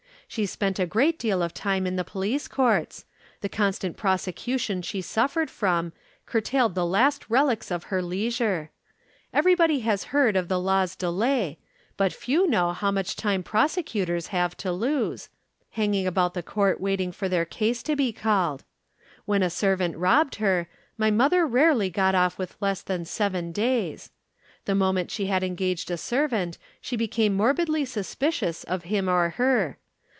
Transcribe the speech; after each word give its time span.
She 0.27 0.45
spent 0.45 0.79
a 0.79 0.85
great 0.85 1.19
deal 1.19 1.43
of 1.43 1.53
time 1.53 1.85
in 1.85 1.97
the 1.97 2.05
police 2.05 2.47
courts 2.47 3.03
the 3.41 3.49
constant 3.49 3.97
prosecution 3.97 4.81
she 4.81 5.01
suffered 5.01 5.49
from, 5.49 5.91
curtailed 6.25 6.73
the 6.73 6.85
last 6.85 7.29
relics 7.29 7.69
of 7.69 7.83
her 7.91 8.01
leisure. 8.01 8.71
Everybody 9.33 9.81
has 9.81 10.05
heard 10.15 10.37
of 10.37 10.47
the 10.47 10.57
law's 10.57 10.95
delay, 10.95 11.59
but 11.97 12.13
few 12.13 12.47
know 12.47 12.71
how 12.71 12.91
much 12.91 13.17
time 13.17 13.43
prosecutors 13.43 14.27
have 14.27 14.55
to 14.55 14.71
lose, 14.71 15.27
hanging 15.71 16.07
about 16.07 16.33
the 16.33 16.41
Court 16.41 16.79
waiting 16.79 17.11
for 17.11 17.27
their 17.27 17.43
case 17.43 17.83
to 17.83 17.97
be 17.97 18.13
called. 18.13 18.63
When 19.25 19.43
a 19.43 19.49
servant 19.49 19.97
robbed 19.97 20.35
her, 20.35 20.69
my 20.97 21.11
mother 21.11 21.45
rarely 21.45 21.89
got 21.89 22.15
off 22.15 22.37
with 22.37 22.55
less 22.61 22.81
than 22.81 23.03
seven 23.03 23.51
days. 23.51 24.11
The 24.63 24.75
moment 24.75 25.11
she 25.11 25.25
had 25.25 25.43
engaged 25.43 25.91
a 25.91 25.97
servant, 25.97 26.57
she 26.79 26.95
became 26.95 27.35
morbidly 27.35 27.83
suspicious 27.83 28.63
of 28.63 28.83
him 28.85 29.09
or 29.09 29.31
her. 29.31 29.77